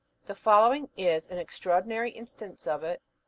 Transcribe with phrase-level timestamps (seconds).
[0.25, 3.03] The following is an extraordinary instance of it.